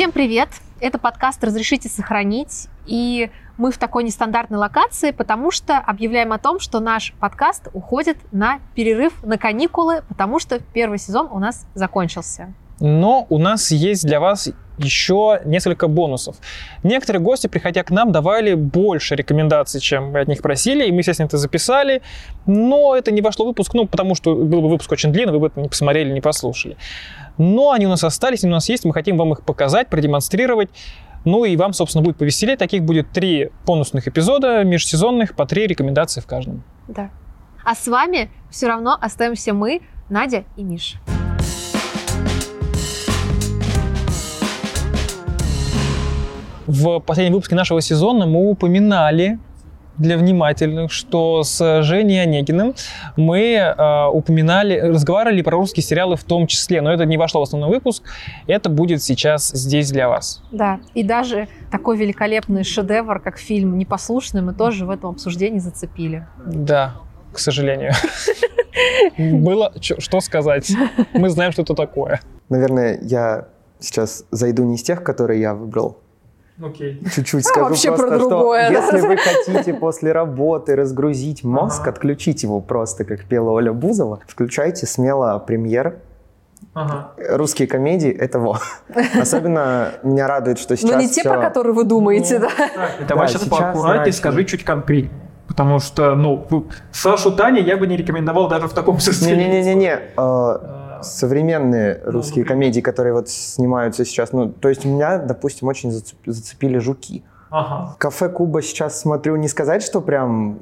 [0.00, 0.48] Всем привет!
[0.80, 2.68] Это подкаст «Разрешите сохранить».
[2.86, 8.16] И мы в такой нестандартной локации, потому что объявляем о том, что наш подкаст уходит
[8.32, 12.54] на перерыв, на каникулы, потому что первый сезон у нас закончился.
[12.80, 14.48] Но у нас есть для вас
[14.80, 16.36] еще несколько бонусов.
[16.82, 20.98] Некоторые гости, приходя к нам, давали больше рекомендаций, чем мы от них просили, и мы,
[20.98, 22.02] естественно, это записали,
[22.46, 25.40] но это не вошло в выпуск, ну, потому что был бы выпуск очень длинный, вы
[25.40, 26.76] бы это не посмотрели, не послушали.
[27.38, 30.70] Но они у нас остались, они у нас есть, мы хотим вам их показать, продемонстрировать.
[31.24, 32.56] Ну и вам, собственно, будет повеселее.
[32.56, 36.62] Таких будет три бонусных эпизода межсезонных, по три рекомендации в каждом.
[36.88, 37.10] Да.
[37.64, 40.98] А с вами все равно остаемся мы, Надя и Миша.
[46.70, 49.40] В последнем выпуске нашего сезона мы упоминали
[49.98, 52.76] для внимательных, что с Женей Онегиным
[53.16, 57.42] мы э, упоминали, разговаривали про русские сериалы в том числе, но это не вошло в
[57.42, 58.04] основной выпуск,
[58.46, 60.44] это будет сейчас здесь для вас.
[60.52, 66.28] Да, и даже такой великолепный шедевр, как фильм «Непослушный», мы тоже в этом обсуждении зацепили.
[66.46, 66.94] Да,
[67.32, 67.94] к сожалению.
[69.18, 70.70] Было что сказать.
[71.14, 72.20] Мы знаем, что это такое.
[72.48, 73.48] Наверное, я
[73.80, 75.98] сейчас зайду не из тех, которые я выбрал,
[76.62, 77.02] Окей.
[77.14, 78.74] Чуть-чуть А, скажу вообще просто, про что другое, да.
[78.78, 81.90] если вы хотите после работы разгрузить мозг, Ага.
[81.90, 85.96] отключить его просто, как пела Оля Бузова, включайте смело премьер.
[86.74, 87.12] Ага.
[87.30, 88.58] Русские комедии— это во.
[89.20, 92.50] Особенно меня радует, что сейчас Но Ну, не те, всё- про которые вы думаете, да?
[93.08, 95.10] Давай Да, сейчас сейчас поаккуратнее, скажи чуть конкретнее.
[95.48, 96.46] Потому что, ну,
[96.92, 99.46] Сашу Таня я бы не рекомендовал даже в таком состоянии.
[99.48, 99.98] Не-не-не-не.
[101.02, 102.48] Современные русские например?
[102.48, 107.22] комедии, которые вот снимаются сейчас, ну, то есть меня, допустим, очень зацеп- зацепили «Жуки».
[107.50, 107.96] Ага.
[107.98, 110.60] «Кафе Куба» сейчас смотрю, не сказать, что прям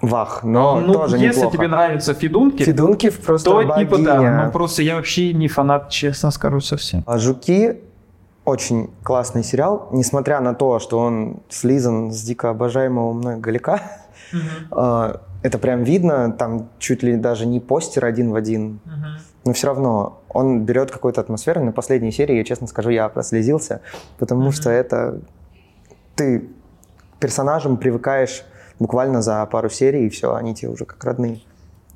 [0.00, 1.56] вах, но ну, тоже если неплохо.
[1.56, 4.16] тебе нравятся фидунки, Федунки просто то типа да.
[4.16, 4.44] богиня.
[4.46, 7.02] Ну, просто я вообще не фанат, честно скажу, совсем.
[7.06, 7.80] А «Жуки»
[8.44, 13.80] очень классный сериал, несмотря на то, что он слизан с дико обожаемого мной Галика.
[14.70, 18.80] А, Это прям видно, там чуть ли даже не постер один в один.
[19.44, 21.62] Но все равно он берет какую-то атмосферу.
[21.64, 23.80] На последней серии, я честно скажу, я прослезился,
[24.18, 24.52] потому Мгм.
[24.52, 25.20] что это...
[26.16, 26.48] Ты
[27.16, 28.44] к персонажам привыкаешь
[28.78, 31.40] буквально за пару серий, и все, они тебе уже как родные.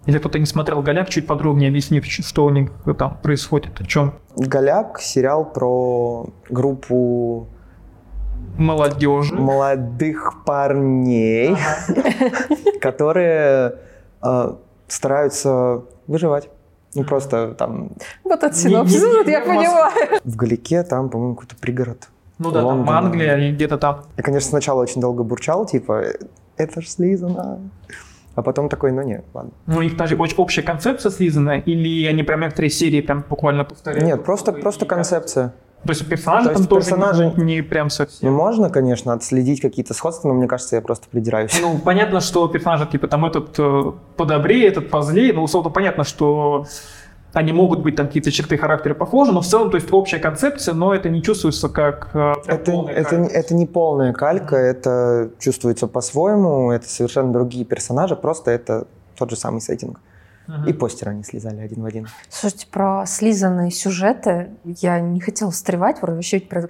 [0.07, 4.15] Если кто-то не смотрел «Голяк», чуть подробнее объясни, что у них там происходит, о чем
[4.37, 7.47] «Голяк»— сериал про группу
[8.57, 9.35] молодежи.
[9.35, 11.57] молодых парней,
[12.81, 13.75] которые
[14.23, 14.53] э,
[14.87, 16.49] стараются выживать.
[16.95, 17.91] Ну, просто там
[18.25, 20.21] Вот этот Не- синопсис, не- вот я понимаю.
[20.25, 22.09] в Галике, там, по-моему, какой-то пригород.
[22.39, 22.95] Ну да, там Лондон.
[22.95, 24.05] Англия где-то там.
[24.17, 26.05] Я, конечно, сначала очень долго бурчал, типа,
[26.57, 27.59] это ж слизано.
[28.35, 29.51] А потом такой, ну нет, ладно.
[29.67, 33.65] Ну, у них даже очень общая концепция слизана, или они прям некоторые серии прям буквально
[33.65, 34.05] повторяют?
[34.05, 35.53] Нет, просто, просто концепция.
[35.85, 38.33] То есть персонажи То там есть тоже персонажи- не, не прям Ну, совсем.
[38.33, 41.57] можно, конечно, отследить какие-то сходства, но мне кажется, я просто придираюсь.
[41.63, 46.67] Ну, понятно, что персонажи, типа, там этот э, подобрее, этот позлее, ну, условно, понятно, что
[47.33, 50.75] они могут быть там какие-то черты характера похожи, но в целом, то есть общая концепция,
[50.75, 53.33] но это не чувствуется как э, Это, это, калька.
[53.35, 58.87] это не полная калька, это чувствуется по-своему, это совершенно другие персонажи, просто это
[59.17, 60.01] тот же самый сеттинг.
[60.67, 62.09] И постеры они слезали один в один.
[62.31, 66.01] Слушайте, про слизанные сюжеты я не хотела встревать.
[66.01, 66.69] Вообще, про-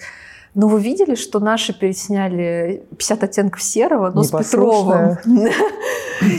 [0.54, 5.16] но вы видели, что наши пересняли 50 оттенков серого, но с Петровым?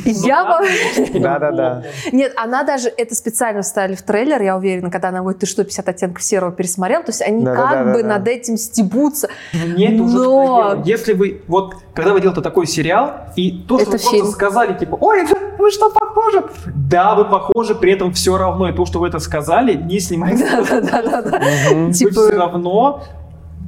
[0.04, 1.84] И Я Ну, во- Да-да-да.
[2.12, 5.64] Нет, она даже это специально вставили в трейлер, я уверена, когда она говорит, ты что,
[5.64, 7.02] 50 оттенков серого пересмотрел?
[7.04, 9.30] То есть они как бы над этим стебутся.
[9.54, 10.82] Ну, Нет, уже.
[10.84, 14.78] Если вы, вот, когда вы делаете такой сериал, и то, что Это вы просто сказали,
[14.78, 15.26] типа, ой,
[15.59, 16.44] вы что, похожи?
[16.75, 20.46] Да, вы похожи, при этом все равно, и то, что вы это сказали, не снимается.
[20.62, 23.03] Вы Типа- все равно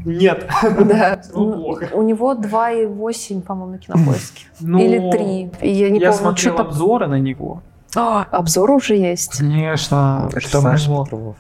[0.05, 0.47] нет.
[0.85, 1.21] Да.
[1.33, 1.89] Ну, плохо.
[1.93, 4.45] У него 2,8, по-моему, на кинопоиске.
[4.59, 5.51] Ну, Или 3.
[5.61, 6.69] Я не Я помню, смотрел что-то...
[6.69, 7.61] обзоры на него.
[7.95, 9.37] А, обзор уже есть.
[9.37, 10.27] Конечно.
[10.29, 11.03] Это что Саша было.
[11.05, 11.35] Петров.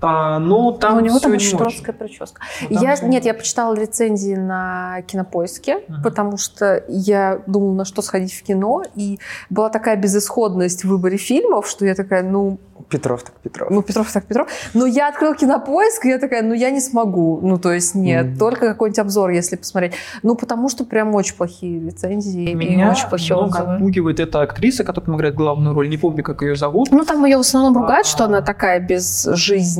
[0.00, 2.40] А, ну, там у него там очень жесткая прическа.
[2.68, 6.02] Ну, там Я, нет, я почитала рецензии на кинопоиске, Мгм.
[6.02, 9.18] потому что я думала, на что сходить в кино, и
[9.50, 12.58] была такая безысходность в выборе фильмов, что я такая, ну,
[12.88, 13.70] Петров так Петров.
[13.70, 14.48] ну Петров так Петров.
[14.74, 17.38] Но я открыла кинопоиск, и я такая, ну я не смогу.
[17.42, 18.38] Ну, то есть нет, Мгм.
[18.38, 19.92] только какой-нибудь обзор, если посмотреть.
[20.22, 23.74] Ну, потому что прям очень плохие рецензии, и Меня очень плохие отзывы.
[23.74, 25.88] запугивает эта актриса, которая играет главную роль.
[25.88, 26.88] Не помню, как ее зовут.
[26.90, 28.08] Ну, там ее в основном ругают, А.
[28.08, 29.79] что она такая безжизненная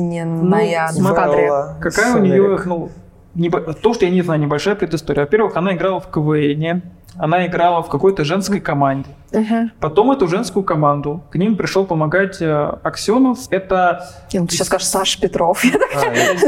[1.11, 1.47] в кадре.
[1.49, 2.89] Вэлла Какая у нее, ну,
[3.35, 5.23] небо- то, что я не знаю, небольшая предыстория.
[5.23, 6.81] Во-первых, она играла в КВН,
[7.17, 9.09] она играла в какой-то женской команде.
[9.33, 9.71] Мгм.
[9.79, 13.39] Потом эту женскую команду к ним пришел помогать э, Аксенов.
[13.49, 15.61] Это Ну, ты сейчас скажешь Саша Петров.
[15.95, 15.99] А,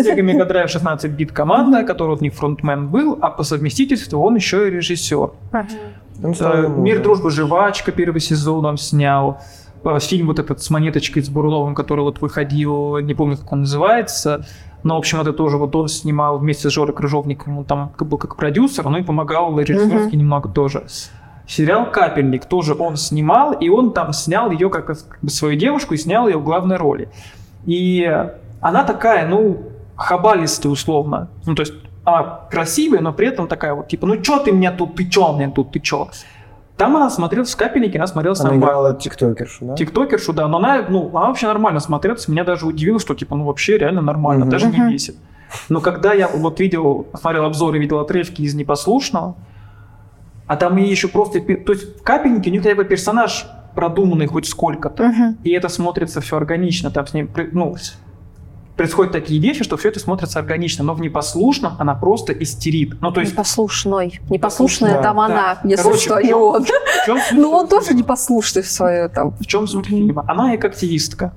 [0.02, 4.36] Sega Mega Drive 16 бит команда, которая от них фронтмен был, а по совместительству он
[4.36, 5.32] еще и режиссер.
[6.20, 9.40] ну, Э, Мир, дружба, жвачка первый сезон он снял.
[9.84, 13.62] Э, Фильм вот этот с монеточкой с Бурловым, который вот выходил, не помню, как он
[13.62, 14.46] называется.
[14.84, 17.60] Но, в общем, это тоже вот он снимал вместе с Жорой Крыжовником.
[17.60, 20.86] Он там был как продюсер, но и помогал режиссерски немного тоже.
[21.48, 25.94] Сериал «Капельник» тоже он снимал, и он там снял ее как, как бы свою девушку
[25.94, 27.10] и снял ее в главной роли.
[27.66, 28.06] И
[28.62, 29.64] она такая, ну,
[29.96, 31.30] хабалистая условно.
[31.46, 31.74] Ну, то есть
[32.06, 35.34] она красивая, но при этом такая вот, типа, ну, чё ты меня тут, ты чё
[35.34, 36.10] мне тут, ты чё?
[36.84, 38.66] Там она смотрелась в «Капельнике», она смотрелась Она нормально.
[38.66, 39.76] играла тиктокершу, да?
[39.76, 42.28] Тиктокершу, да, но она, ну, она вообще нормально смотрелась.
[42.28, 45.16] Меня даже удивило, что, типа, ну, вообще реально нормально, даже не бесит.
[45.70, 49.36] Но когда я вот видел, смотрел обзоры, видел отрывки из «Непослушного»,
[50.46, 51.40] а там и еще просто...
[51.40, 53.46] То есть в «Капельнике» у них хотя бы персонаж
[53.76, 55.04] продуманный хоть сколько-то.
[55.04, 55.38] Мгм.
[55.46, 56.92] И это смотрится все органично.
[56.92, 57.78] Там с ним, ну,
[58.76, 60.84] происходят такие вещи, что все это смотрится органично.
[60.84, 63.00] Но в «Непослушном» она просто истерит.
[63.02, 63.34] Ну, то есть...
[63.34, 64.20] Непослушной.
[64.30, 65.26] Непослушная Да, там да.
[65.26, 66.66] она, если Короче, что, не он.
[67.06, 69.32] суть Ну, он тоже непослушный в свое там.
[69.40, 70.26] В чем суть фильма?
[70.28, 71.34] Она как активистка.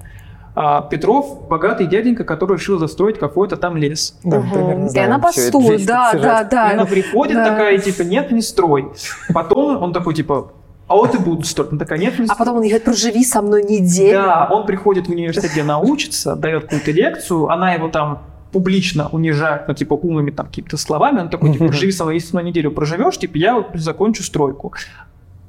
[0.58, 4.16] А Петров богатый дяденька, который решил застроить какой-то там лес.
[4.24, 4.50] Да, Мгм.
[4.50, 6.52] примерно И она постует, да, этот да, сюжет.
[6.52, 6.90] И она да.
[6.90, 7.50] приходит да.
[7.50, 8.90] такая, типа, нет, не строй.
[9.34, 10.52] Потом он такой, типа,
[10.88, 11.70] а вот и буду строить.
[11.70, 14.18] Она такая, нет, не А потом он говорит, проживи со мной неделю.
[14.18, 18.22] Да, он приходит в университет, где она учится, дает какую-то лекцию, она его там
[18.52, 22.36] публично унижает, ну, типа, умными там какими-то словами, он такой, типа, живи со мной, если
[22.36, 24.72] на неделю проживешь, типа, я вот закончу стройку.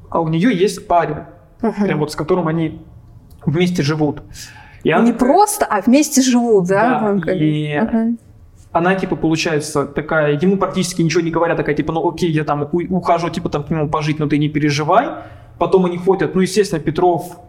[0.10, 1.18] А у нее есть парень,
[1.60, 2.82] прям вот с которым они
[3.46, 4.24] вместе живут.
[4.84, 7.14] И она Не просто, а вместе живут, да?
[7.14, 8.18] Да, и.
[8.78, 12.68] Она, типа, получается такая, ему практически ничего не говоря, такая, типа, ну окей, я там
[12.72, 15.08] ухожу, типа, там к нему пожить, но ты не переживай.
[15.58, 17.40] Потом они ходят, ну, естественно, Петров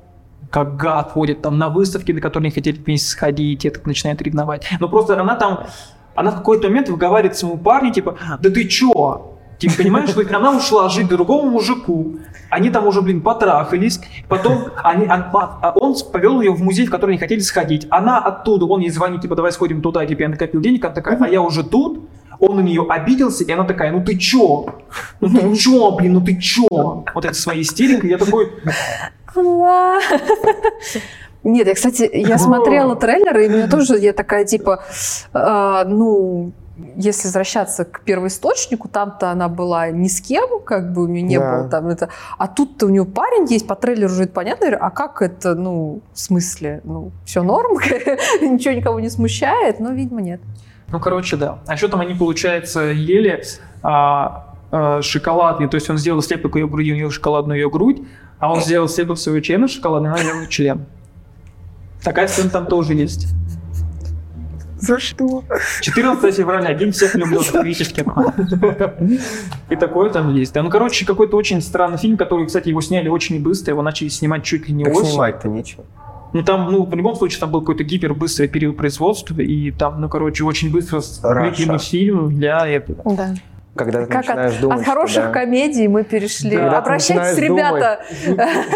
[0.50, 4.22] как гад ходит там на выставки, на которые они хотели вместе сходить, и это начинает
[4.22, 4.66] ревновать.
[4.80, 5.66] Но просто она там,
[6.14, 9.38] она в какой-то момент выговаривает своему парню, типа, да ты чё?
[9.58, 12.16] Типа, понимаешь, что она ушла жить другому мужику,
[12.49, 15.31] они там уже, блин, потрахались, потом они, а-
[15.62, 17.87] а он повел ее в музей, в который они хотели сходить.
[17.90, 21.19] Она оттуда, он ей звонит, типа, давай сходим туда, типа, я накопил денег, она такая,
[21.20, 22.08] а я уже тут,
[22.38, 24.66] он на нее обиделся, и она такая, ну ты чё?
[25.20, 26.69] Ну ты чё, блин, ну ты чё?
[26.70, 28.52] Вот это своей истерикой, я такой.
[31.44, 34.82] Нет, я, кстати, я смотрела трейлеры, и мне тоже, я такая, типа,
[35.32, 36.52] э, ну,
[36.96, 41.38] если возвращаться к первоисточнику, там-то она была ни с кем, как бы у нее не
[41.38, 41.58] Да.
[41.60, 42.08] было там это.
[42.38, 44.64] А тут-то у нее парень есть, по трейлеру уже это понятно.
[44.64, 47.78] Я говорю, а как это, ну, в смысле, ну, все норм,
[48.40, 50.40] ничего никого не смущает, но, видимо, нет.
[50.90, 51.58] Ну, короче, да.
[51.66, 53.42] А еще там они, получается, ели
[53.82, 58.02] а, а, шоколадный, то есть он сделал слепок ее груди, у нее шоколадную ее грудь,
[58.38, 60.86] а он сделал слепок своего члена шоколадный, она сделала член.
[62.02, 63.26] Такая сцена там тоже есть.
[64.78, 65.42] За что?
[65.80, 68.04] 14 февраля, день всех влюбленных, критически.
[69.70, 70.52] И такое там есть.
[70.54, 74.08] Да, ну, короче, какой-то очень странный фильм, который, кстати, его сняли очень быстро, его начали
[74.08, 75.10] снимать чуть ли не Так осенью.
[75.12, 75.84] снимать-то нечего.
[76.32, 80.08] Ну, там, ну, в любом случае, там был какой-то гипербыстрый период производства, и там, ну,
[80.08, 83.16] короче, очень быстро выглядел фильм для этого.
[83.16, 83.34] Да.
[83.75, 86.56] Когда ты Как от, начинаешь думать, от хороших что, да, комедий мы перешли.
[86.56, 86.78] Да.
[86.78, 88.00] Обращайтесь, ребята.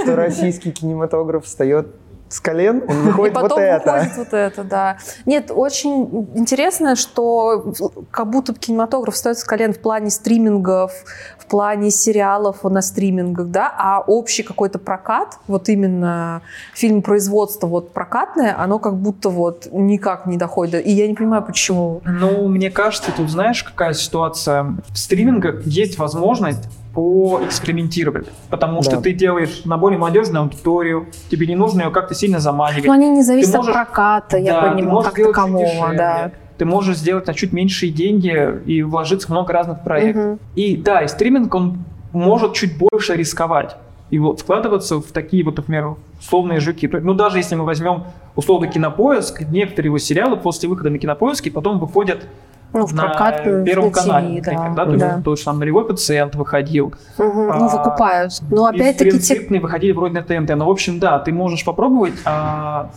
[0.03, 1.89] что российский кинематограф встает
[2.33, 3.93] с колен, он И выходит вот потом это.
[3.93, 4.97] выходит вот это, да.
[5.27, 7.75] Нет, очень интересно, что
[8.11, 10.93] как будто кинематограф встает с колен в плане стримингов,
[11.39, 16.41] в плане сериалов на стримингах, да, а общий какой-то прокат, вот именно
[16.73, 20.87] фильм производства вот прокатное, оно как будто вот никак не доходит.
[20.87, 22.01] И я не понимаю, почему.
[22.07, 24.75] Ну, мне кажется, тут знаешь, какая ситуация?
[24.89, 29.03] В стримингах есть возможность поэкспериментировать, потому что Да.
[29.03, 32.85] ты делаешь на более молодежную аудиторию, тебе не нужно ее как-то сильно заманивать.
[32.87, 36.33] Но они не зависят можешь- от проката, я Да, понимаю, как такового, да.
[36.59, 40.25] Ты можешь сделать на чуть меньшие деньги и вложиться в много разных проектов.
[40.25, 40.39] Мгм.
[40.55, 41.79] И да, и стриминг, он
[42.13, 43.77] может чуть больше рисковать.
[44.11, 46.87] И вот вкладываться в такие вот, например, условные жуки.
[46.93, 48.05] Ну, даже если мы возьмем
[48.37, 52.27] условно кинопоиск, некоторые его сериалы после выхода на кинопоиске потом выходят
[52.73, 55.13] Ну, в на прокат э, Первом на канале, например, да, то да.
[55.13, 56.95] есть, то есть там нулевой пациент выходил.
[57.19, 58.33] Ну, А, выкупают.
[58.51, 59.61] Но опять-таки те...
[59.61, 60.57] выходили вроде на ТНТ.
[60.57, 62.91] Ну, в общем, да, ты можешь попробовать, а,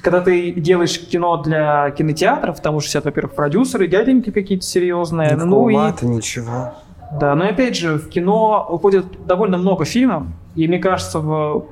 [0.00, 5.68] когда ты делаешь кино для кинотеатров, там уже сидят, во-первых, продюсеры, дяденьки какие-то серьезные, ну
[5.68, 6.74] и Никакого ничего.
[7.20, 11.66] Да, но и опять же, в кино уходит довольно много фильмов, и мне кажется, в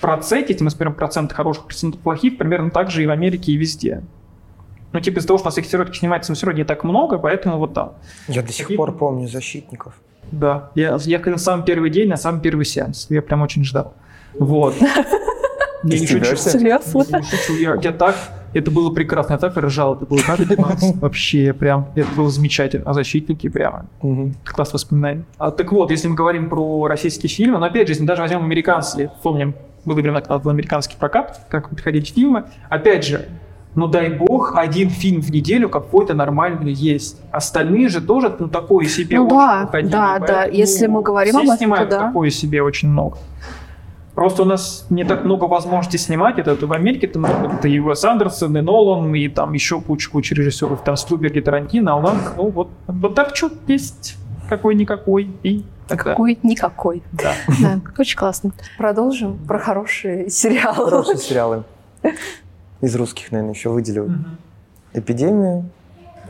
[0.00, 3.56] проценте, если мы смотрим процент хороших, процент плохих, примерно так же и в Америке, и
[3.56, 4.02] везде.
[4.92, 7.58] Ну, типа из-за того, что на всех стероидах снимается все равно не так много, поэтому
[7.58, 7.94] вот там.
[8.28, 9.94] Я до сих пор помню «Защитников».
[10.32, 13.06] Да, я, я ходил самый первый день на самый первый сеанс.
[13.10, 13.94] Я прям очень ждал.
[14.38, 14.74] Вот.
[15.84, 16.36] Я не шучу.
[16.36, 17.04] Серьезно?
[17.08, 17.54] Я не шучу.
[17.54, 18.16] Я, я так,
[18.54, 19.34] это было прекрасно.
[19.34, 19.94] Я так ржал.
[19.94, 20.38] Это было так
[21.00, 22.90] вообще прям, это было замечательно.
[22.90, 23.86] А защитники прямо.
[24.44, 25.24] Класс воспоминаний.
[25.38, 28.22] А, так вот, если мы говорим про российские фильмы, но опять же, если мы даже
[28.22, 33.28] возьмем американские, помним, было время, когда был американский прокат, как приходили фильмы, опять же,
[33.76, 37.20] ну дай бог, один фильм в неделю какой-то нормальный есть.
[37.30, 40.44] Остальные же тоже ну, такое себе Ну очень да, выходили, да, да.
[40.44, 42.06] Если мы говорим все об этом, снимают да.
[42.06, 43.18] такое себе очень много.
[44.14, 46.38] Просто у нас не так много возможностей снимать.
[46.38, 50.34] Это, это в Америке, это, это и Уэс Андерсон, и Нолан, и там еще куча-куча
[50.34, 54.16] режиссеров, там Спилберг и Тарантино, а у нас, ну вот, вот так что есть
[54.48, 56.12] какой-никакой, и тогда.
[56.12, 57.02] Какой никакой.
[57.12, 57.34] Да.
[57.60, 58.52] Да, очень классно.
[58.78, 60.90] Продолжим про хорошие сериалы.
[60.90, 61.64] Хорошие сериалы.
[62.80, 64.10] Из русских, наверное, еще выделю
[64.92, 65.64] «Эпидемию»,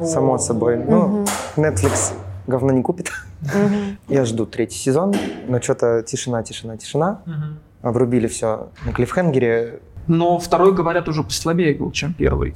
[0.02, 0.76] само собой.
[0.76, 1.24] Ну.
[1.56, 2.12] Netflix
[2.46, 3.10] говно не купит.
[4.08, 5.14] Я жду третий сезон,
[5.48, 7.20] но что-то тишина, тишина, тишина.
[7.82, 9.80] Обрубили все на клиффхенгере.
[10.06, 12.54] Но второй, говорят, уже послабее был, чем первый.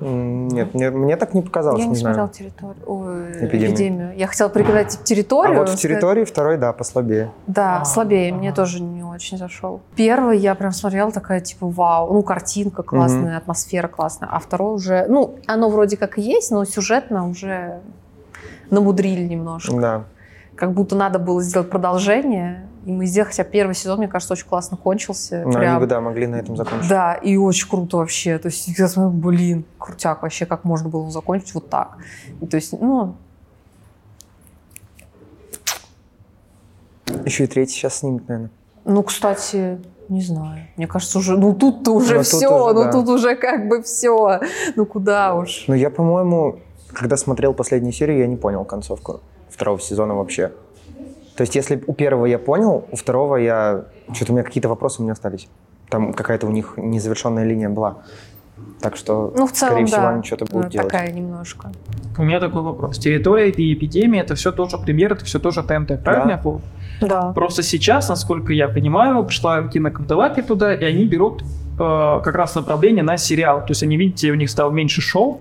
[0.00, 2.14] Нет, мне, мне так не показалось, Я не, не знаю.
[2.14, 2.82] смотрела территорию.
[2.86, 3.70] Ой, Эпидемию.
[3.70, 4.16] эпидемию.
[4.16, 5.56] Я хотела пригадать А территорию.
[5.56, 7.32] вот в сказать- территории второй, да, послабее.
[7.48, 8.28] Да, А, слабее.
[8.30, 8.38] ага.
[8.38, 9.80] Мне тоже не очень зашел.
[9.96, 12.12] Первый я прям смотрела такая, типа, вау.
[12.12, 14.28] Ну, картинка классная, атмосфера классная.
[14.30, 17.80] А второй уже, ну, оно вроде как и есть, но сюжетно уже
[18.70, 19.80] намудрили немножко.
[19.80, 20.04] Да.
[20.54, 22.64] Как будто надо было сделать продолжение.
[22.86, 25.42] И мы сделали, хотя первый сезон, мне кажется, очень классно кончился.
[25.44, 26.88] Но Прям- они бы, да, могли на этом закончить.
[26.88, 28.38] Да, и очень круто вообще.
[28.38, 31.98] То есть я смотрю, блин, крутяк вообще, как можно было закончить вот так.
[32.40, 33.14] И то есть, ну,
[37.24, 38.50] Еще и третий сейчас снимет, наверное.
[38.88, 39.78] Ну, кстати,
[40.08, 40.66] не знаю.
[40.76, 42.92] Мне кажется, уже, ну тут-то уже Ну, тут все, уже, ну да.
[42.92, 44.40] тут уже как бы все.
[44.76, 45.64] Ну куда уж.
[45.68, 46.60] Но я, по-моему,
[46.92, 50.52] когда смотрел последнюю серию, я не понял концовку второго сезона вообще.
[51.36, 53.84] То есть, если у первого я понял, у второго я...
[54.12, 55.48] Что-то у меня какие-то вопросы у меня остались.
[55.88, 57.98] Там какая-то у них незавершенная линия была.
[58.80, 60.08] Так что, Ну, в целом, скорее всего, да.
[60.10, 60.90] они что-то Ну, будут делать.
[60.90, 61.70] такая немножко.
[62.18, 62.98] У меня такой вопрос.
[62.98, 66.30] Территория и эпидемия это все тоже премьер, это все тоже ТНТ, правильно Да.
[66.32, 66.60] я понял?
[67.00, 67.32] Да.
[67.32, 73.04] Просто сейчас, насколько я понимаю, пришла кинокомпилация туда, и они берут э, как раз направление
[73.04, 73.60] на сериал.
[73.60, 75.40] То есть они, видите, у них стало меньше шоу,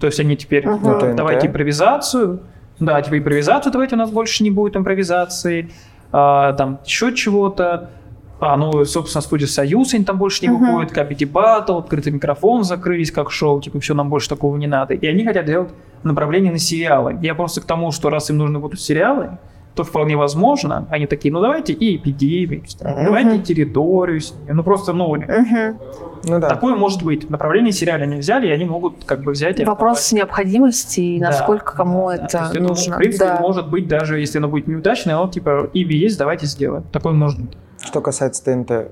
[0.00, 1.14] то есть они теперь ТНТ.
[1.16, 2.40] давайте импровизацию,
[2.80, 5.70] да, типа импровизацию давайте, у нас больше не будет импровизации,
[6.12, 7.90] а, там еще чего-то.
[8.38, 10.58] А, ну, собственно, студия Союз, они там больше не Мгм.
[10.66, 14.92] выходят, Comedy Battle, открытый микрофон закрылись как шоу, типа, все, нам больше такого не надо.
[14.92, 15.70] И они хотят делать
[16.02, 17.18] направление на сериалы.
[17.22, 19.38] Я просто к тому, что раз им нужны будут сериалы,
[19.76, 23.04] то вполне возможно, они такие, ну давайте и эпидемию, Мгм.
[23.04, 24.56] давайте территорию, снимем».
[24.56, 25.78] ну просто, ну, Мгм.
[26.24, 26.48] Ну да.
[26.48, 27.28] такое может быть.
[27.28, 31.26] Направление сериала они взяли, и они могут как бы взять и Вопрос необходимости и Да,
[31.26, 32.94] насколько кому да, то это это, нужно.
[32.94, 33.38] в принципе, Да.
[33.40, 36.84] может быть, даже если оно будет неудачное, оно типа ими есть, давайте сделаем.
[36.90, 37.56] Такое может быть.
[37.82, 38.90] Что касается ТНТ,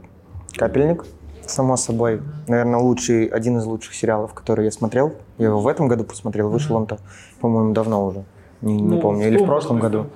[0.57, 1.05] «Капельник»,
[1.47, 5.15] само собой, наверное, лучший, один из лучших сериалов, который я смотрел.
[5.39, 6.99] Я его в этом году посмотрел, вышел он-то,
[7.41, 8.25] по-моему, давно уже.
[8.61, 10.07] Не, не Ну, помню, или в прошлом году.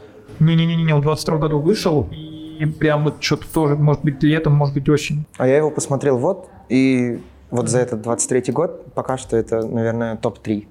[0.41, 4.75] Не-не-не, он в 22 году вышел, и прям вот что-то тоже, может быть, летом, может
[4.75, 5.25] быть, очень.
[5.37, 10.17] А я его посмотрел вот, и вот за этот 23 год пока что это, наверное,
[10.17, 10.67] топ-3.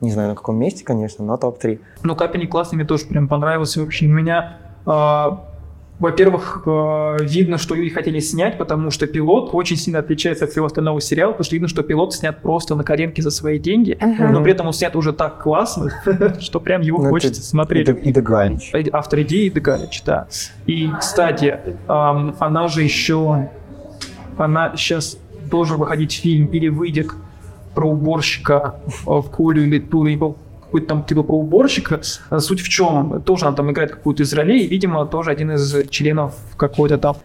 [0.00, 1.80] Не знаю, на каком месте, конечно, но топ-3.
[2.02, 4.06] Ну, капельник классный, мне тоже прям понравился вообще.
[4.06, 4.56] У меня,
[4.86, 5.49] а,
[6.00, 10.66] во-первых, а, видно, что их хотели снять, потому что пилот очень сильно отличается от всего
[10.66, 14.32] остального сериала, потому что видно, что пилот снят просто на коленке за свои деньги, Мгм.
[14.32, 15.90] но при этом он снят уже так классно,
[16.40, 17.88] что прям его Ну, хочется смотреть.
[17.88, 18.72] это Ида Галич.
[18.92, 20.26] Автор идеи Ида Галич, да.
[20.66, 23.48] И, кстати, она же еще,
[24.38, 25.18] она сейчас
[25.50, 27.08] должен выходить фильм или выйдет
[27.74, 30.18] про уборщика э, в Курю или Туле,
[30.70, 32.00] какой-то там типа про уборщика.
[32.30, 33.22] А Суть в чем?
[33.22, 37.16] Тоже она там играет какую-то из ролей, и, видимо, тоже один из членов какой-то там,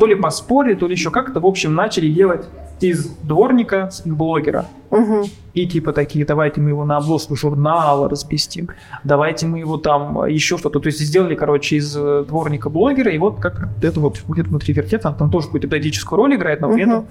[0.00, 2.46] то ли по споре, то ли еще как-то, в общем, начали делать
[2.80, 4.66] из дворника блогера.
[4.90, 5.24] Мгм.
[5.54, 8.68] И типа такие, давайте мы его на обложку журнала разместим,
[9.04, 10.80] давайте мы его там еще что-то.
[10.80, 14.74] То есть сделали, короче, из э, дворника блогера, и вот как это вот будет внутри
[14.74, 17.06] вертеться, там тоже какую-то эпизодическую роль играет, но при этом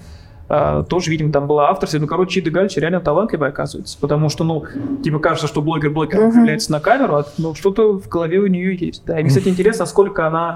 [0.47, 1.99] а, тоже, видимо, там была авторская.
[2.01, 3.97] Ну, короче, Ида Галич реально талантливая, оказывается.
[3.99, 4.63] Потому что, ну,
[5.03, 6.33] типа, кажется, что блогер блогером Мгм.
[6.33, 9.03] появляется на камеру, а ну, что-то в голове у нее есть.
[9.05, 10.55] Да, и мне, кстати, интересно, насколько она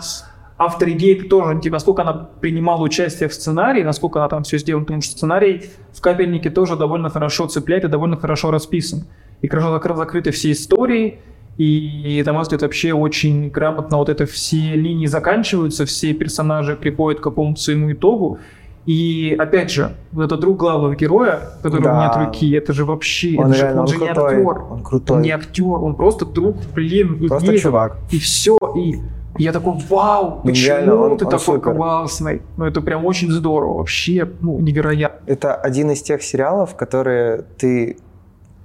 [0.58, 4.82] автор идеи тоже, типа, насколько она принимала участие в сценарии, насколько она там все сделала,
[4.84, 9.06] потому что сценарий в «Капельнике» тоже довольно хорошо цепляет и довольно хорошо расписан.
[9.42, 11.20] И хорошо зак- закрыты все истории,
[11.58, 17.20] и, на мой взгляд, вообще очень грамотно вот это все линии заканчиваются, все персонажи приходят
[17.20, 18.40] к какому-то своему итогу,
[18.86, 22.06] И опять же, вот этот друг главного героя, у которого Да.
[22.18, 24.36] нет руки, это же вообще, Он это же, реально, он он же не крутой.
[24.36, 24.64] актер.
[24.72, 25.16] Он крутой.
[25.18, 27.62] Он не актер, он просто друг, блин, Просто людей.
[27.62, 27.98] чувак.
[28.12, 28.58] И все.
[28.76, 28.96] И
[29.38, 31.74] я такой, вау, Ну, почему реально, он- ты он такой супер.
[31.76, 32.42] классный?
[32.58, 35.20] Ну, это прям очень здорово, вообще, ну, невероятно.
[35.28, 37.98] Это один из тех сериалов, которые ты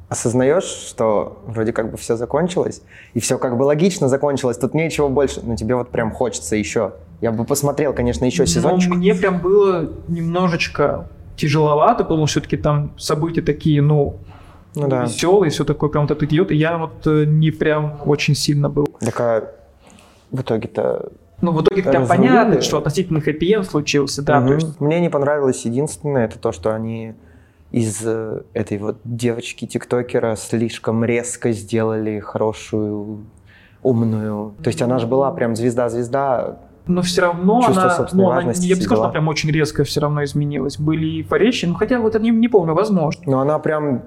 [0.09, 2.83] осознаешь, что вроде как бы все закончилось,
[3.15, 6.93] и все как бы логично закончилось, тут нечего больше, но тебе вот прям хочется еще.
[7.25, 8.91] Я бы посмотрел, конечно, еще сезончик.
[8.91, 14.19] Но мне прям было немножечко тяжеловато, потому что все-таки там события такие, ну,
[14.75, 15.05] Ну да.
[15.05, 18.69] веселые, все такое прям вот это идет, и я вот э, не прям очень сильно
[18.69, 18.87] был.
[19.01, 19.51] Так а
[20.33, 21.13] в итоге-то...
[21.41, 24.47] Ну, в итоге прям понятно, что относительно хэппи случился, да, Мгм.
[24.49, 27.15] то есть Мне не понравилось единственное, это то, что они
[27.71, 33.25] из э, этой вот девочки-тиктокера слишком резко сделали хорошую,
[33.83, 34.53] умную.
[34.63, 36.59] То есть она же была прям звезда-звезда.
[36.87, 39.51] Но все равно Чувство она, ну, она, я бы не сказал, что она прям очень
[39.51, 40.79] резко все равно изменилась.
[40.79, 43.23] Были и поречи, ну хотя вот это не, не помню, возможно.
[43.27, 44.03] Но она прям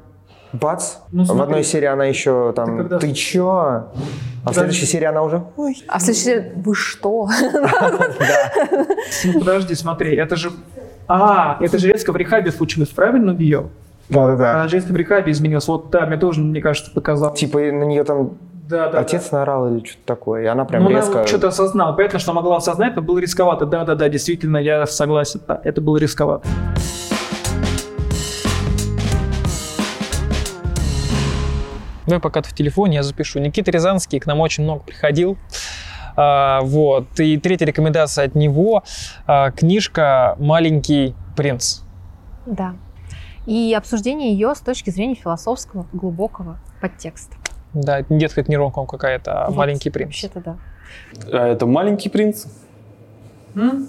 [0.54, 0.98] бац.
[1.12, 1.44] Ну, в смотри.
[1.44, 3.88] одной серии она еще там, Ты когда- ты чё?
[4.44, 5.76] А в следующей серии она уже, ой.
[5.88, 7.28] А в следующий вы что?
[9.26, 10.52] Ну, подожди, смотри, это же...
[11.08, 13.70] А, это же резко в рехабе случилось, правильно, у нее?
[14.10, 14.64] Да-да-да.
[14.64, 15.68] А резко в рехабе изменилось.
[15.68, 17.34] Вот, да, мне тоже, мне кажется, показал.
[17.34, 20.90] Типа на нее там Да, да, отец наорал или что-то такое, и она прям ну,
[20.90, 21.20] резко...
[21.20, 21.94] она что-то осознала.
[21.94, 23.66] Понятно, что могла осознать, но было рисковато.
[23.66, 25.40] Да-да-да, действительно, я согласен.
[25.48, 26.46] Да, это было рисковато.
[32.08, 33.40] Давай пока ты в телефоне, я запишу.
[33.40, 35.38] Никита Рязанский к нам очень много приходил.
[36.18, 37.18] А, вот.
[37.22, 38.84] И третья рекомендация от него.
[39.28, 41.84] а, книжка «Маленький принц».
[42.46, 42.76] Да.
[43.46, 47.37] И обсуждение ее с точки зрения философского глубокого подтекста.
[47.82, 50.08] Да, это не детская книжонка какая-то, а Вот, «Маленький принц».
[50.08, 50.58] Вообще-то да.
[51.32, 52.46] А это маленький принц
[53.56, 53.88] М?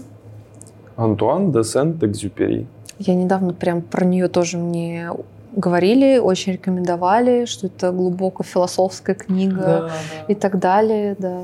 [0.97, 2.67] Антуан де Сент-Экзюпери.
[2.99, 5.11] Я недавно прям про нее тоже мне
[5.55, 9.91] говорили, очень рекомендовали, что это глубоко философская книга
[10.29, 11.43] и так далее, да.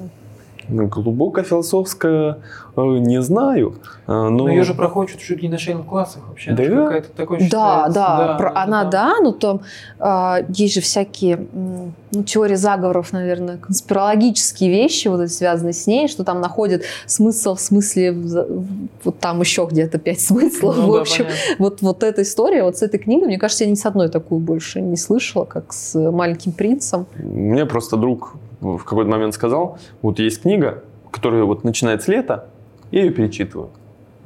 [0.69, 2.39] Ну, Глубоко философская,
[2.77, 3.75] э, не знаю.
[4.07, 6.53] э, Но, Но ее же проходят чуть ли не на шейных классах вообще.
[6.53, 6.63] Да?
[6.65, 7.93] Она какая-то такой Да, считается.
[7.95, 9.61] да, про- она да, но там
[9.99, 11.93] а, есть же всякие ну,
[12.25, 17.61] теории заговоров, наверное, конспирологические вещи, вот эти, связанные с ней, что там находят смысл в
[17.61, 18.65] смысле, в
[19.05, 21.25] вот там еще где-то пять смыслов, Ну в да, общем.
[21.25, 21.37] понятно.
[21.59, 24.41] Вот, вот эта история, вот с этой книгой, мне кажется, я ни с одной такую
[24.41, 27.07] больше не слышала, как с «Маленьким принцем».
[27.17, 28.35] Мне просто друг
[28.65, 32.49] в какой-то момент сказал, вот есть книга, которая вот начинает с лета,
[32.91, 33.69] я ее перечитываю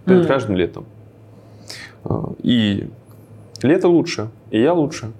[0.04, 0.28] перед Мгм.
[0.28, 0.84] каждым летом.
[2.04, 2.88] Э, И
[3.62, 5.10] лето лучше, и я лучше.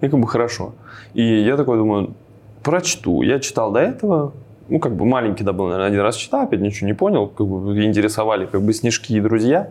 [0.00, 0.72] И как бы хорошо.
[1.14, 2.14] И я такой думаю,
[2.62, 3.22] прочту.
[3.22, 4.32] Я читал до этого,
[4.68, 7.46] ну, как бы маленький, да, был, наверное, один раз читал, опять ничего не понял, как
[7.46, 9.70] бы интересовали как бы снежки и друзья.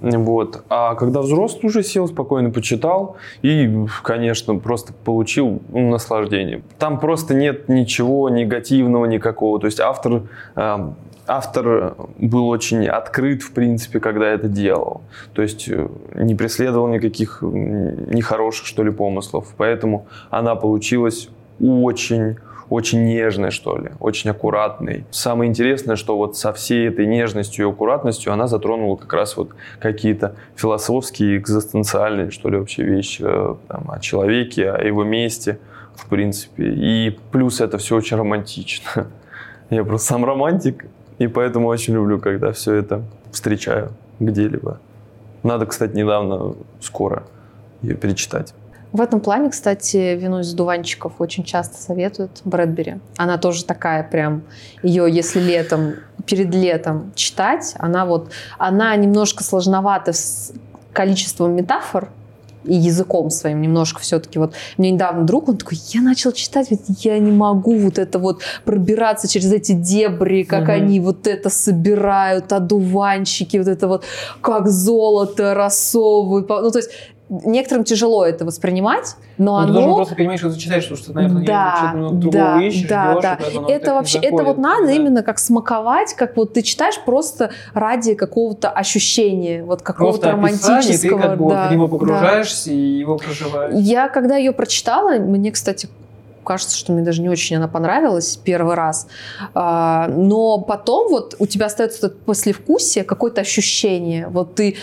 [0.00, 0.64] Вот.
[0.68, 6.62] А когда взрослый уже сел, спокойно почитал и, конечно, просто получил наслаждение.
[6.78, 9.58] Там просто нет ничего негативного никакого.
[9.60, 10.22] То есть автор,
[10.56, 10.78] э,
[11.26, 15.02] автор был очень открыт, в принципе, когда это делал.
[15.32, 19.54] То есть э, не преследовал никаких нехороших, что ли, помыслов.
[19.56, 21.28] Поэтому она получилась
[21.60, 22.36] очень
[22.68, 25.04] очень нежной, что ли, очень аккуратной.
[25.10, 29.50] Самое интересное, что вот со всей этой нежностью и аккуратностью она затронула как раз вот
[29.80, 35.58] какие-то философские, экзистенциальные, что ли, вообще вещи э, там, о человеке, о его месте,
[35.94, 36.64] в принципе.
[36.64, 39.08] И плюс это все очень романтично.
[39.70, 40.86] Я просто сам романтик,
[41.18, 44.80] и поэтому очень люблю, когда все это встречаю где-либо.
[45.42, 47.24] Надо, кстати, недавно, скоро
[47.82, 48.54] ее перечитать.
[48.94, 52.98] В этом плане, кстати, вино из дуванчиков очень часто советуют Брэдбери.
[53.16, 54.44] Она тоже такая прям,
[54.84, 55.94] ее если летом,
[56.26, 60.52] перед летом читать, она вот, она немножко сложновата с
[60.92, 62.08] количеством метафор,
[62.64, 64.38] и языком своим немножко все-таки.
[64.38, 68.18] Вот мне недавно друг, он такой, я начал читать, ведь я не могу вот это
[68.18, 70.70] вот пробираться через эти дебри, как Мгм.
[70.70, 74.04] они вот это собирают, одуванчики, вот это вот
[74.40, 76.48] как золото рассовывают.
[76.48, 76.90] Ну, то есть
[77.44, 79.96] некоторым тяжело это воспринимать, но Ну, ты должен оно...
[79.96, 83.38] просто понимаешь, что зачитаешь, потому что, наверное, Да, что-то другого да, ищешь, да, ждешь, да.
[83.58, 84.46] оно Это не вообще, это заходит.
[84.46, 84.92] вот надо Да.
[84.92, 91.20] именно как смаковать, как вот ты читаешь просто ради какого-то ощущения, вот какого-то романтического.
[91.20, 91.90] ты как бы вот да, в него да.
[91.90, 93.74] погружаешься и его проживаешь.
[93.76, 95.88] Я когда ее прочитала, мне, кстати,
[96.44, 99.06] кажется, что мне даже не очень она понравилась первый раз.
[99.54, 104.28] А, но потом вот у тебя остается это послевкусие, какое-то ощущение.
[104.28, 104.76] Вот ты,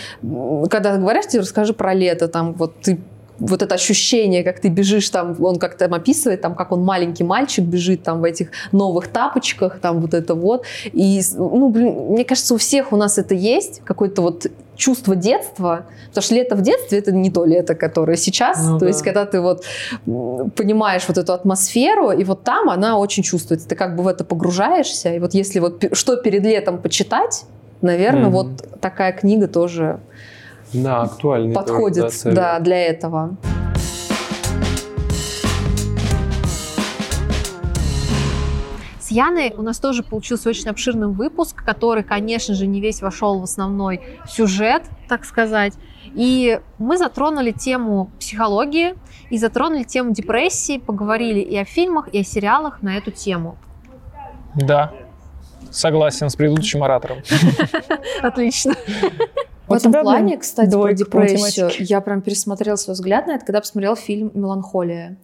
[0.70, 3.00] когда говорят тебе, расскажи про лето, там вот ты
[3.42, 7.24] вот это ощущение, как ты бежишь там, он как там описывает, там, как он маленький
[7.24, 10.64] мальчик бежит там в этих новых тапочках, там вот это вот.
[10.92, 15.86] И, ну, блин, мне кажется, у всех у нас это есть, какое-то вот чувство детства,
[16.08, 18.64] потому что лето в детстве это не то лето, которое сейчас.
[18.64, 18.86] Ну то да.
[18.86, 19.64] есть, когда ты вот
[20.04, 23.68] понимаешь вот эту атмосферу, и вот там она очень чувствуется.
[23.68, 25.14] Ты как бы в это погружаешься.
[25.14, 27.44] И вот если вот что перед летом почитать,
[27.80, 28.30] наверное, Мгм.
[28.32, 29.98] вот такая книга тоже
[30.72, 31.54] Да, актуальный.
[31.54, 33.36] подходит да, да, для этого.
[38.98, 43.40] С Яной у нас тоже получился очень обширный выпуск, который, конечно же, не весь вошел
[43.40, 45.74] в основной сюжет, так сказать.
[46.14, 48.94] И мы затронули тему психологии
[49.28, 53.56] и затронули тему депрессии, поговорили и о фильмах, и о сериалах на эту тему.
[54.54, 54.92] Да.
[55.70, 57.18] Согласен с предыдущим оратором.
[58.22, 58.74] Отлично.
[59.72, 63.60] В У этом плане, кстати, про депрессию, я прям пересмотрела свой взгляд на это, когда
[63.60, 65.16] посмотрела фильм «Меланхолия».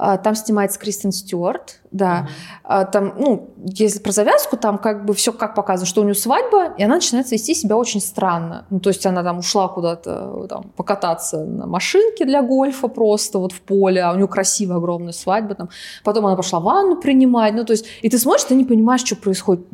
[0.00, 2.28] А, Там снимается Кристен Стюарт, да.
[2.62, 6.14] А, Там, ну, если про завязку, там как бы все как показано, что у нее
[6.14, 8.64] свадьба, и она начинает вести себя очень странно.
[8.70, 13.50] Ну, то есть она там ушла куда-то там, покататься на машинке для гольфа просто вот
[13.52, 15.68] в поле, а у нее красивая огромная свадьба там.
[16.04, 17.54] Потом она пошла ванну принимать.
[17.54, 19.66] Ну, то есть, и ты смотришь, ты не понимаешь, что происходит,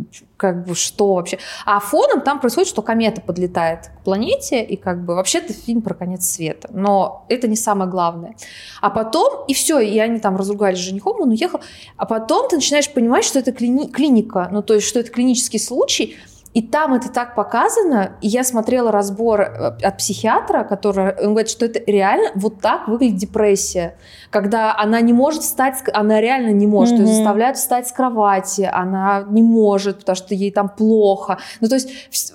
[0.44, 1.38] как бы, что вообще.
[1.64, 5.94] А фоном там происходит, что комета подлетает к планете, и как бы вообще-то фильм про
[5.94, 6.68] конец света.
[6.70, 8.36] Но это не самое главное.
[8.82, 11.60] А потом, и все, и они там разругались с женихом, он уехал.
[11.96, 15.58] А потом ты начинаешь понимать, что это клини- клиника, ну, то есть, что это клинический
[15.58, 16.18] случай,
[16.54, 21.50] и там это так показано, и я смотрела разбор э, от психиатра, который, он говорит,
[21.50, 23.96] что это реально вот так выглядит депрессия,
[24.30, 27.12] когда она не может встать, она реально не может, ее Мгм.
[27.14, 31.38] заставляют встать с кровати, она не может, потому что ей там плохо.
[31.60, 31.90] Ну, то есть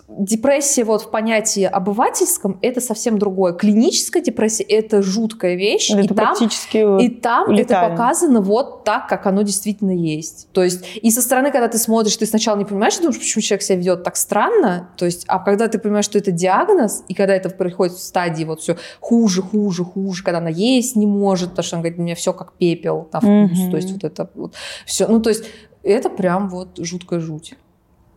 [0.09, 3.53] депрессия вот в понятии обывательском это совсем другое.
[3.53, 7.01] Клиническая депрессия это жуткая вещь, и Это там практически...
[7.01, 7.89] и там это летально.
[7.95, 10.49] показано вот так, как оно действительно есть.
[10.51, 13.61] То есть и со стороны, когда ты смотришь, ты сначала не понимаешь, думаешь, почему человек
[13.63, 14.89] себя ведет так странно.
[14.97, 18.43] То есть, а когда ты понимаешь, что это диагноз, и когда это происходит в стадии
[18.43, 22.03] вот все хуже, хуже, хуже, когда она есть не может, потому что она говорит, у
[22.03, 23.59] меня все как пепел на вкус.
[23.59, 23.71] Мгм.
[23.71, 24.53] То есть вот это вот
[24.85, 25.07] все.
[25.07, 25.45] Ну, то есть
[25.83, 27.55] это прям вот жуткая жуть.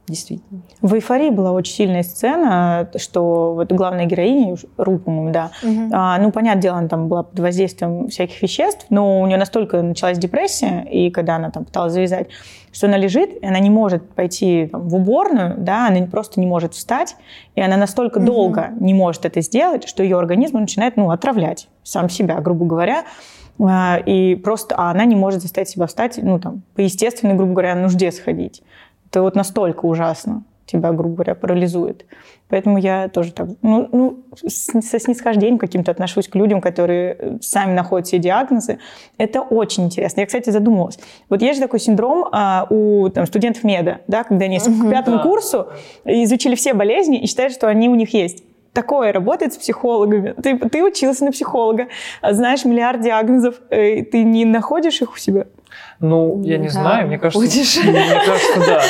[0.09, 0.63] Действительно.
[0.81, 5.53] В «Эйфории» была очень сильная сцена, что вот главная героиня, Ру, по-моему, да,
[5.93, 9.81] А, ну, понятное дело, она там была под воздействием всяких веществ, но у нее настолько
[9.81, 12.29] началась депрессия, и когда она там пыталась завязать,
[12.73, 16.47] что она лежит, и она не может пойти там, в уборную, да, она просто не
[16.47, 17.15] может встать,
[17.55, 18.27] и она настолько Мгм.
[18.27, 23.05] долго не может это сделать, что ее организм начинает, ну, отравлять сам себя, грубо говоря,
[23.61, 27.53] А, и просто а она не может заставить себя встать, ну, там, по естественной, грубо
[27.53, 28.63] говоря, нужде сходить.
[29.13, 32.07] Это вот настолько ужасно тебя, грубо говоря, парализует.
[32.49, 37.75] Поэтому я тоже так, ну, ну, со снисхождением каким-то отношусь к людям, которые э, сами
[37.75, 38.79] находят себе диагнозы.
[39.19, 40.21] Это очень интересно.
[40.21, 40.99] Я, кстати, задумалась.
[41.29, 45.19] Вот есть же такой синдром а, у там, студентов меда, да, когда они к пятому
[45.19, 45.23] Да.
[45.23, 45.67] курсу
[46.07, 48.43] изучили все болезни и считают, что они у них есть.
[48.73, 50.35] Такое работает с психологами.
[50.43, 51.89] Ты, ты учился на психолога,
[52.23, 55.45] а знаешь миллиард диагнозов, э, ты не находишь их у себя?
[56.01, 57.83] Ну, я не Да, знаю, мне кажется, находишь.
[57.85, 58.83] мне кажется, да.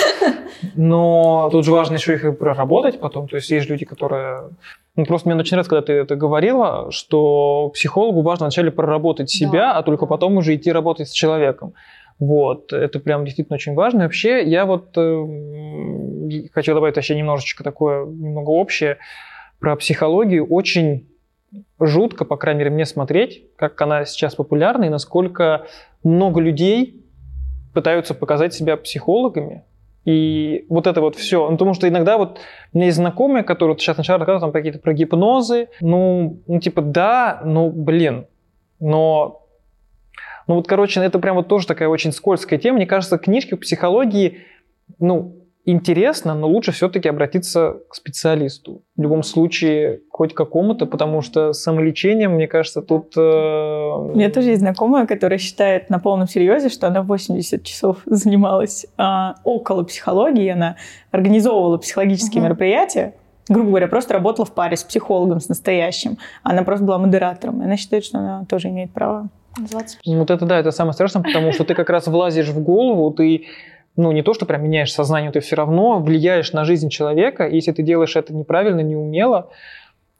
[0.75, 3.29] Но тут же важно еще их и проработать потом.
[3.29, 4.51] То есть есть люди, которые...
[4.97, 9.51] Ну, просто мне очень нравится, когда ты это говорила, что психологу важно вначале проработать себя,
[9.73, 11.75] Да, а только потом уже идти работать с человеком.
[12.19, 14.05] Вот, это прям действительно очень важно.
[14.05, 18.99] Вообще, я вот э, хочу добавить вообще немножечко такое, немного общее
[19.59, 20.47] про психологию.
[20.47, 21.09] Очень
[21.81, 25.67] жутко, по крайней мере, мне смотреть, как она сейчас популярна и насколько
[26.05, 27.05] много людей
[27.73, 29.65] пытаются показать себя психологами.
[30.05, 31.49] И вот это вот все.
[31.49, 32.41] Ну, потому что иногда вот
[32.73, 35.69] у меня есть знакомые, которые вот сейчас сначала рассказывают там какие-то про гипнозы.
[35.81, 38.27] Ну, ну, типа, да, ну, блин.
[38.81, 39.47] Но,
[40.49, 42.79] ну, вот, короче, это прям вот тоже такая очень скользкая тема.
[42.79, 44.39] Мне кажется, книжки по психологии,
[44.99, 48.83] ну, интересно, но лучше все-таки обратиться к специалисту.
[48.97, 53.17] В любом случае, хоть какому-то, потому что самолечением, мне кажется, тут...
[53.17, 57.99] э, У меня тоже есть знакомая, которая считает на полном серьезе, что она 80 часов
[58.07, 60.77] занималась а, около психологии, она
[61.11, 62.49] организовывала психологические Мгм.
[62.49, 63.15] мероприятия,
[63.49, 66.19] грубо говоря, просто работала в паре с психологом, с настоящим.
[66.43, 67.61] Она просто была модератором.
[67.63, 69.29] И она считает, что она тоже имеет право.
[69.59, 72.61] Называется Ну, Вот это да, это самое страшное, потому что ты как раз влазишь в
[72.63, 73.45] голову, ты
[73.97, 77.57] ну, не то, что прям меняешь сознание, ты все равно влияешь на жизнь человека, и
[77.57, 79.51] если ты делаешь это неправильно, неумело.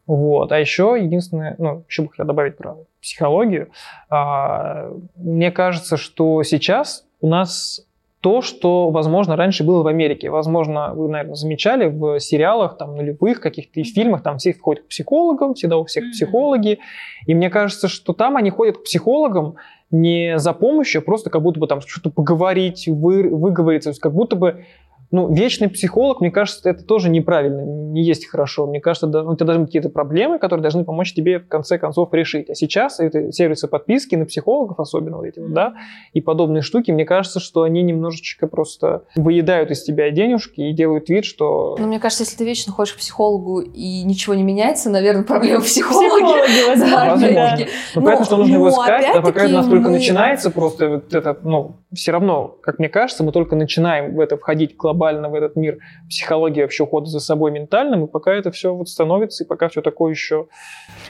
[0.07, 0.53] Вот.
[0.53, 3.71] А еще единственное, ну, еще бы хотел добавить про психологию.
[4.11, 7.87] А, мне кажется, что сейчас у нас
[8.23, 10.31] то, что, возможно, раньше было в Америке.
[10.31, 14.89] Возможно, вы, наверное, замечали в сериалах, там, нулевых каких-то и фильмах, там все ходят к
[14.89, 16.79] психологам, всегда у всех психологи.
[17.27, 19.57] И мне кажется, что там они ходят к психологам
[19.91, 23.93] не за помощью, а просто как будто бы там что-то поговорить, вы, выговориться.
[24.01, 24.67] Как будто бы
[25.13, 28.67] ну, вечный психолог, мне кажется, это тоже неправильно, не есть хорошо.
[28.67, 31.49] Мне кажется, да, ну, у тебя должны быть какие-то проблемы, которые должны помочь тебе в
[31.49, 32.49] конце концов решить.
[32.49, 35.75] А сейчас это сервисы подписки на психологов, особенно вот эти вот, да,
[36.15, 41.11] и подобные штуки, мне кажется, что они немножечко просто выедают из тебя денежки и делают
[41.11, 41.77] вид, что...
[41.79, 45.61] Ну, мне кажется, если ты вечно ходишь к психологу и ничего не меняется, наверное, проблема
[45.61, 46.09] в психологе.
[46.09, 47.51] Психологи, возможно, да.
[47.51, 47.67] Возможно.
[47.95, 51.13] Но понятно, что нужно ну, его искать, а пока это настолько мы- начинается, просто вот
[51.13, 55.35] это, ну, все равно, как мне кажется, мы только начинаем в это входить глобально, в
[55.35, 55.79] этот мир
[56.09, 59.83] психологии, вообще ухода за собой ментальным, и пока это все вот становится, и пока все
[59.83, 60.47] такое еще...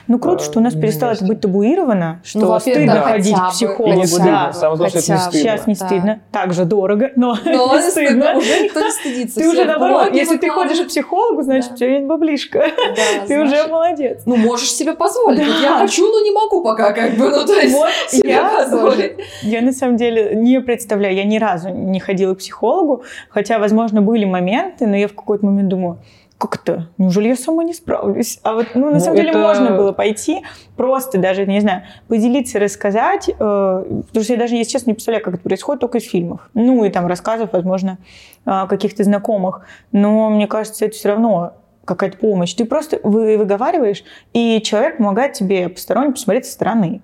[0.07, 3.33] Ну, круто, Э, что у нас перестало это быть табуировано, что Ну, стыдно да, ходить
[3.33, 3.93] хотя к психологу.
[3.93, 4.53] И не стыдно, да.
[4.53, 5.39] самое главное, что это не стыдно.
[5.39, 5.85] Сейчас не Да.
[5.87, 6.21] стыдно.
[6.31, 8.37] Также дорого, но Но не стыдно.
[8.37, 9.39] Уже никто не стыдится.
[9.39, 11.73] Ты уже наоборот, если ты ходишь к психологу, значит, Да.
[11.75, 12.59] у тебя есть баблишка.
[12.59, 14.23] Да, Ты уже молодец.
[14.25, 15.39] Ну, можешь себе позволить.
[15.39, 15.59] Да.
[15.61, 17.29] Я хочу, но не могу пока, как бы.
[17.29, 19.13] Ну, то есть, Вот себе я позволить.
[19.41, 24.01] Я на самом деле не представляю, я ни разу не ходила к психологу, хотя, возможно,
[24.01, 25.99] были моменты, но я в какой-то момент думаю,
[26.37, 26.89] как это?
[26.97, 28.39] Неужели я сама не справлюсь?
[28.43, 30.41] А вот, ну, на Ну, самом деле, это- можно было пойти,
[30.75, 35.23] просто даже, не знаю, поделиться, рассказать, э, потому что я даже, если честно, не представляю,
[35.23, 36.49] как это происходит только из фильмов.
[36.53, 37.97] Ну, и там рассказов, возможно,
[38.45, 39.65] э, каких-то знакомых.
[39.93, 41.53] Но мне кажется, это все равно
[41.85, 42.53] какая-то помощь.
[42.53, 47.01] Ты просто вы, выговариваешь, и человек помогает тебе посторонне посмотреть со стороны.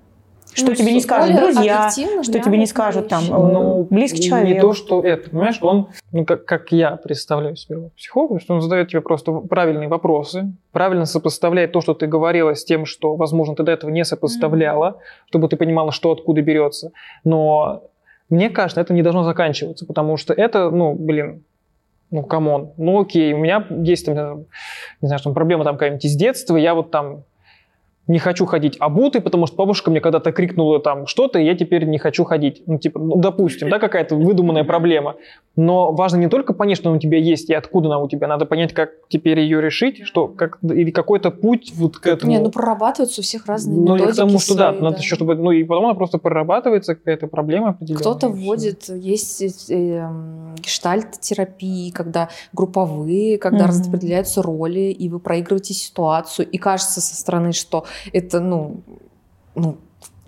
[0.54, 4.56] Что Ну, тебе не скажут друзья, объективно что тебе не скажут там Ну, близкий человек.
[4.56, 8.62] Не то, что это, понимаешь, он, ну, как, как я представляю себе психолога, что он
[8.62, 13.56] задает тебе просто правильные вопросы, правильно сопоставляет то, что ты говорила, с тем, что, возможно,
[13.56, 16.92] ты до этого не сопоставляла, чтобы ты понимала, что откуда берется.
[17.24, 17.84] Но
[18.30, 21.44] мне кажется, это не должно заканчиваться, потому что это, ну, блин,
[22.12, 24.46] ну, come on, ну, окей, у меня есть, там,
[25.02, 27.24] не знаю, там проблема там какая-нибудь из детства, я вот там
[28.10, 31.86] не хочу ходить обутый, потому что бабушка мне когда-то крикнула там что-то, и я теперь
[31.86, 32.64] не хочу ходить.
[32.66, 35.16] Ну, типа, ну, допустим, да, какая-то выдуманная проблема.
[35.56, 38.28] Но важно не только понять, что она у тебя есть и откуда она у тебя,
[38.28, 42.32] надо понять, как теперь ее решить, что, как, или какой-то путь вот к этому.
[42.32, 45.16] Не, ну прорабатываются у всех разные Ну, и к тому, что да, свои, надо еще,
[45.16, 48.02] чтобы, ну, и потом она просто прорабатывается, какая-то проблема определенная.
[48.02, 53.68] Кто-то вводит, есть э, эм, гештальт-терапии, когда групповые, когда Мгм.
[53.68, 58.82] распределяются роли, и вы проигрываете ситуацию, и кажется со стороны, что это, ну,
[59.56, 59.78] ну,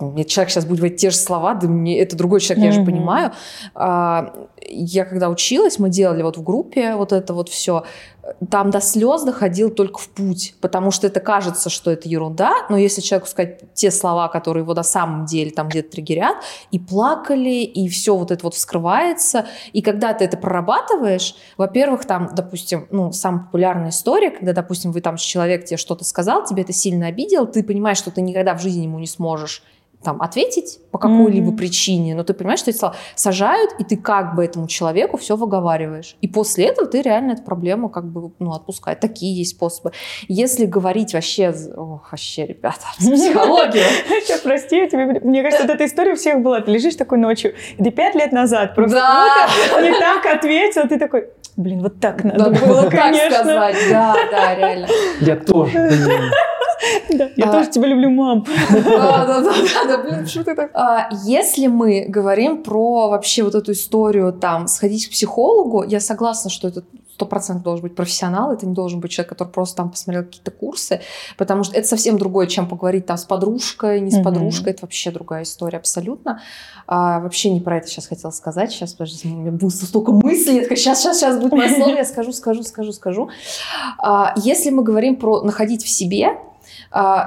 [0.00, 2.84] мне человек сейчас будет говорить те же слова, да мне это другой человек, я же
[2.84, 3.32] понимаю.
[3.74, 4.34] А,
[4.72, 7.84] я когда училась, мы делали вот в группе вот это вот все,
[8.50, 12.76] там до слез доходил только в путь, потому что это кажется, что это ерунда, но
[12.76, 16.36] если человеку сказать те слова, которые его на самом деле там где-то триггерят,
[16.70, 22.30] и плакали, и все вот это вот вскрывается, и когда ты это прорабатываешь, во-первых, там,
[22.32, 26.72] допустим, ну, самая популярная история, когда, допустим, вы там человек тебе что-то сказал, тебе это
[26.72, 29.62] сильно обидел, ты понимаешь, что ты никогда в жизни ему не сможешь
[30.02, 31.56] там, ответить по какой-либо Мгм.
[31.56, 35.36] причине, но ты понимаешь, что эти слова сажают, и ты как бы этому человеку все
[35.36, 36.16] выговариваешь.
[36.20, 38.98] И после этого ты реально эту проблему как бы ну, отпускаешь.
[39.00, 39.92] Такие есть способы.
[40.28, 41.54] Если говорить вообще...
[41.76, 43.84] Ох, вообще, ребята, психологию.
[44.24, 46.60] Сейчас, прости, я тебе- мне кажется, вот эта история у всех была.
[46.60, 48.96] Ты лежишь такой ночью, и ты пять лет назад просто
[49.80, 53.38] не так ответил, ты такой, блин, вот так надо было, так конечно.
[53.38, 53.76] сказать.
[53.90, 54.86] Да, да, реально.
[55.20, 55.90] Я тоже.
[57.10, 57.52] Да, я А.
[57.52, 58.44] тоже тебя люблю, мам.
[58.70, 59.52] Да, да, да,
[59.86, 60.70] да, блин, что ты так?
[60.74, 66.50] А, Если мы говорим про вообще вот эту историю, там, сходить к психологу, я согласна,
[66.50, 66.82] что это
[67.14, 70.50] сто процентов должен быть профессионал, это не должен быть человек, который просто там посмотрел какие-то
[70.50, 71.02] курсы,
[71.36, 75.10] потому что это совсем другое, чем поговорить там с подружкой, не с подружкой, это вообще
[75.10, 76.40] другая история абсолютно.
[76.86, 80.56] А, вообще не про это сейчас хотела сказать, сейчас, подожди, у меня было столько мыслей,
[80.56, 83.28] я такая, сейчас, сейчас, сейчас будет мое слово, я скажу, скажу, скажу, скажу.
[83.98, 86.38] А, Если мы говорим про находить в себе,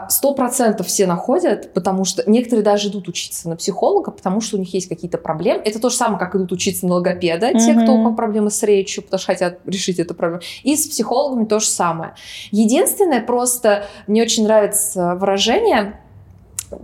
[0.10, 4.60] Сто процентов все находят, потому что некоторые даже идут учиться на психолога, потому что у
[4.60, 5.62] них есть какие-то проблемы.
[5.66, 7.84] Это то же самое, как идут учиться на логопеда, те, Мгм.
[7.84, 10.42] кто у кого проблемы с речью, потому что хотят решить эту проблему.
[10.64, 12.14] И с психологами то же самое.
[12.52, 16.00] Единственное, просто мне очень нравится выражение,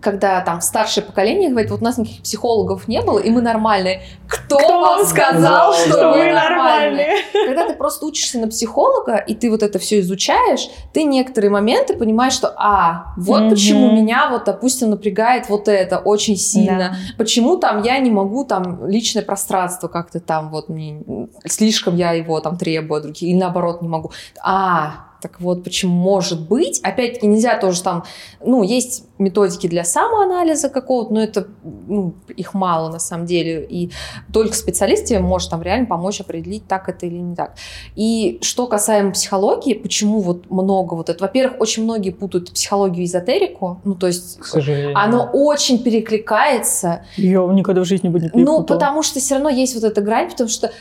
[0.01, 4.03] когда там старшее поколение говорит, вот у нас никаких психологов не было, и мы нормальные.
[4.27, 7.17] Кто, вам сказал, что, что вы нормальные?
[7.33, 11.95] Когда ты просто учишься на психолога, и ты вот это все изучаешь, ты некоторые моменты
[11.95, 13.49] понимаешь, что, а, вот Мгм.
[13.49, 16.77] почему меня, вот, допустим, напрягает вот это очень сильно.
[16.77, 16.95] Да.
[17.17, 21.01] Почему там я не могу там личное пространство как-то там вот мне,
[21.45, 24.11] слишком я его там требую от других, или наоборот не могу.
[24.41, 26.79] А, так вот, почему может быть?
[26.83, 28.03] Опять-таки нельзя тоже там,
[28.43, 31.47] ну, есть методики для самоанализа какого-то, но это,
[31.87, 33.91] ну, их мало на самом деле, и
[34.33, 37.53] только специалист тебе может там реально помочь определить, так это или не так.
[37.95, 41.23] И что касаемо психологии, почему вот много вот это?
[41.23, 44.97] Во-первых, очень многие путают психологию и эзотерику, ну, то есть К сожалению.
[44.97, 48.63] оно очень перекликается, Я никогда в жизни бы не ну, перепутала.
[48.63, 50.71] потому что все равно есть вот эта грань, потому что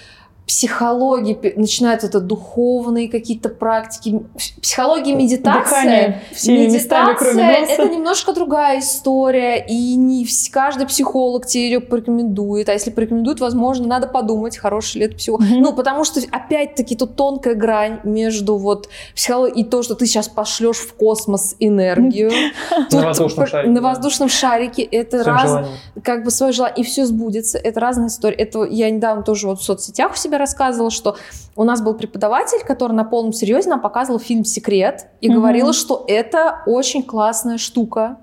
[0.50, 4.20] психологии, начинают это духовные какие-то практики,
[4.60, 5.62] психология, медитация.
[5.62, 7.72] Дыхание всеми местами, кроме Медитация носа.
[7.72, 12.68] это немножко другая история, и не каждый психолог тебе ее порекомендует.
[12.68, 15.42] А если порекомендует, возможно, надо подумать, хороший ли это психолог.
[15.42, 15.60] Мгм.
[15.60, 20.26] Ну, потому что, опять-таки, тут тонкая грань между вот психологией и то, что ты сейчас
[20.26, 22.32] пошлешь в космос энергию.
[22.90, 24.82] Тут воздушном шарике, На воздушном шарике.
[24.82, 25.68] Это раз,
[26.02, 27.56] как бы свое желание, и все сбудется.
[27.56, 28.34] Это разная история.
[28.34, 31.16] Это я недавно тоже вот в соцсетях у себя рассказывала, что
[31.56, 35.38] у нас был преподаватель, который на полном серьезе нам показывал фильм «Секрет» и Мгм.
[35.38, 38.16] говорила, что это очень классная штука.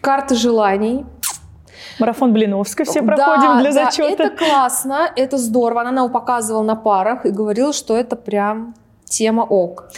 [0.00, 1.06] Карты желаний.
[1.98, 4.22] Марафон Блиновской все Да, проходим для да, зачета.
[4.24, 5.80] это классно, это здорово.
[5.80, 9.88] Она нам показывала на парах и говорила, что это прям тема ок.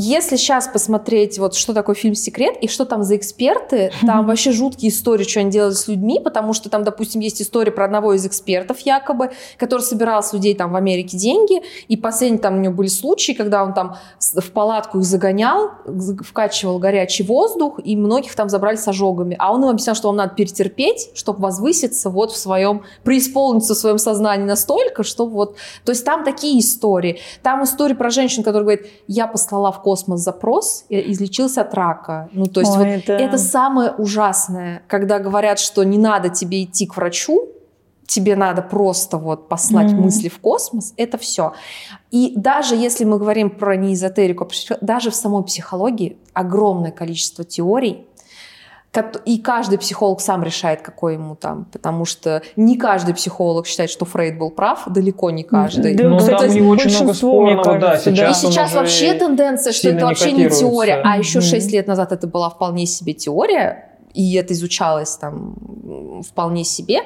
[0.00, 4.52] Если сейчас посмотреть, вот что такое фильм «Секрет» и что там за эксперты, там вообще
[4.52, 8.12] жуткие истории, что они делали с людьми, потому что там, допустим, есть история про одного
[8.12, 12.60] из экспертов якобы, который собирал с людей там в Америке деньги, и последние там у
[12.60, 15.72] него были случаи, когда он там в палатку их загонял,
[16.24, 19.34] вкачивал горячий воздух, и многих там забрали с ожогами.
[19.40, 23.76] А он им объяснял, что вам надо перетерпеть, чтобы возвыситься вот в своем, преисполниться в
[23.76, 25.56] своем сознании настолько, чтобы вот...
[25.84, 27.18] То есть там такие истории.
[27.42, 32.28] Там история про женщину, которая говорит, я послала в космос запрос излечился от рака.
[32.32, 36.62] Ну, то есть Ой, вот это- это самое ужасное, когда говорят, что не надо тебе
[36.64, 37.48] идти к врачу,
[38.06, 40.02] тебе надо просто вот послать Мгм.
[40.02, 41.52] мысли в космос, это все.
[42.10, 47.44] И даже если мы говорим про не эзотерику, психо- даже в самой психологии огромное количество
[47.44, 48.06] теорий,
[49.24, 54.04] и каждый психолог сам решает, какой ему там, потому что не каждый психолог считает, что
[54.04, 55.94] Фрейд был прав, далеко не каждый.
[55.94, 58.74] Да, Ну, кстати, там у него очень много спорного, да, кажется, И сейчас он сейчас
[58.74, 61.48] вообще тенденция, что это вообще не теория, а еще Мгм.
[61.48, 65.54] 6 лет назад это была вполне себе теория, и это изучалось там
[66.26, 67.00] вполне себе.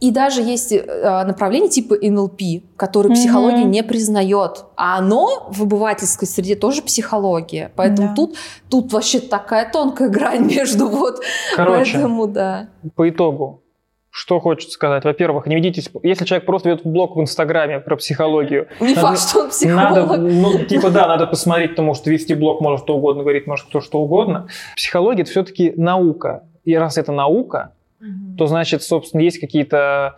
[0.00, 2.40] И даже есть э, направление типа НЛП,
[2.76, 3.14] которое Мгм.
[3.16, 7.72] психология не признает, а оно в обывательской среде тоже психология.
[7.74, 8.14] Поэтому Да.
[8.14, 8.36] тут,
[8.70, 11.20] тут вообще такая тонкая грань между вот.
[11.56, 12.68] Короче, Поэтому да.
[12.94, 13.62] по итогу,
[14.10, 15.04] что хочется сказать?
[15.04, 15.90] Во-первых, не ведитесь...
[16.02, 20.02] Если человек просто ведет блог в Инстаграме про психологию, Не Надо- факт, что он надо,
[20.06, 20.18] психолог.
[20.20, 23.80] ну, типа, да, надо посмотреть, потому что вести блог может что угодно говорить, может кто
[23.80, 24.46] что угодно.
[24.76, 26.44] Психология– это все-таки наука.
[26.64, 27.72] И раз это наука,
[28.36, 30.16] то значит, собственно, есть какие-то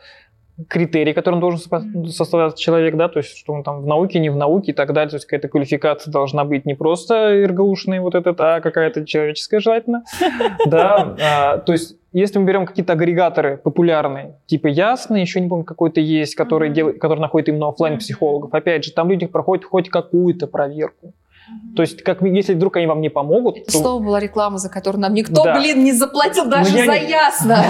[0.69, 4.31] критерии, которым должен сопо- составляться человек, да, то есть, что он там в науке, не
[4.31, 8.14] в науке и так далее, то есть какая-то квалификация должна быть не просто РГУшная вот
[8.14, 10.05] этот, а какая-то человеческая желательно,
[10.66, 15.64] да, а, то есть если мы берем какие-то агрегаторы популярные, типа Ясно, еще не помню,
[15.64, 19.88] какой-то есть, который, делает, который находит именно оффлайн психологов, опять же, там люди проходят хоть
[19.88, 21.14] какую-то проверку.
[21.77, 24.69] То есть, как, если вдруг они вам не помогут, Это то снова была реклама, за
[24.69, 25.59] которую нам никто, Да.
[25.59, 27.65] блин, не заплатил даже Ну, я за не- ясно.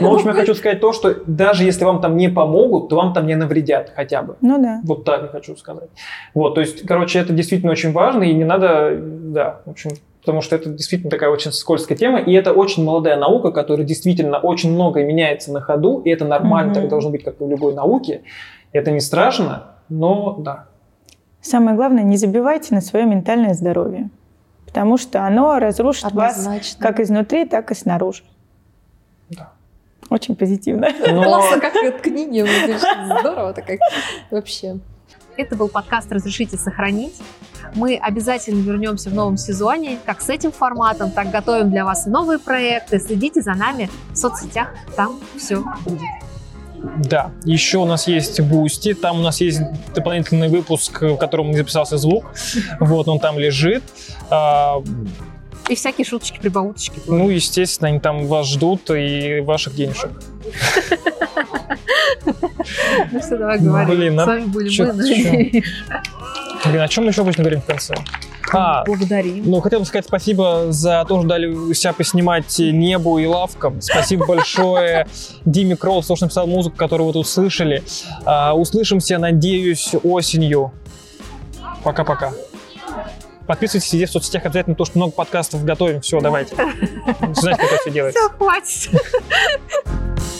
[0.00, 2.96] Ну, в общем, я хочу сказать то, что даже если вам там не помогут, то
[2.96, 4.36] вам там не навредят хотя бы.
[4.40, 4.80] Ну да.
[4.84, 5.88] Вот так я хочу сказать.
[6.34, 10.42] Вот, то есть, короче, это действительно очень важно, и не надо, да, в общем, потому
[10.42, 14.72] что это действительно такая очень скользкая тема, и это очень молодая наука, которая действительно очень
[14.72, 18.22] многое меняется на ходу, и это нормально, так должно быть, как и в любой науке.
[18.72, 20.66] Это не страшно, но да.
[21.42, 24.10] Самое главное, не забивайте на свое ментальное здоровье,
[24.66, 26.82] потому что оно разрушит вас Однозначно.
[26.82, 28.22] как изнутри, так и снаружи.
[29.30, 29.52] Да.
[30.10, 30.88] Очень позитивно.
[31.10, 32.44] Но- Классно, как от книги.
[33.20, 33.78] Здорово, так как
[34.30, 34.78] вообще.
[35.36, 37.14] Это был подкаст «Разрешите сохранить».
[37.74, 42.38] Мы обязательно вернемся в новом сезоне, как с этим форматом, так готовим для вас новые
[42.40, 42.98] проекты.
[42.98, 46.00] Следите за нами в соцсетях, там все будет.
[47.04, 49.60] Да, еще у нас есть Бусти, там у нас есть
[49.94, 52.24] дополнительный выпуск, в котором не записался звук,
[52.78, 53.82] вот он там лежит.
[54.30, 54.82] А,
[55.68, 57.00] И всякие шуточки, прибауточки.
[57.06, 60.10] Ну, естественно, они там вас ждут и ваших денежек.
[63.12, 63.96] Ну все, давай говори.
[63.96, 65.62] Блин, С надо вами были мы.
[66.66, 67.94] Блин, о чем мы еще обычно говорим в конце?
[68.52, 69.42] А, Благодарим.
[69.48, 73.80] ну, хотел бы сказать спасибо за то, что дали себя поснимать небу и лавкам.
[73.80, 75.06] Спасибо большое
[75.44, 77.82] Диме Кролл, что написал музыку, которую вы тут слышали.
[78.24, 80.72] А, услышимся, надеюсь, осенью.
[81.82, 82.32] Пока-пока.
[83.46, 86.00] Подписывайтесь везде в соцсетях обязательно, потому что много подкастов готовим.
[86.02, 86.54] Все, давайте.
[87.34, 88.20] Знаете, как это все делается.
[88.20, 88.90] Все, хватит.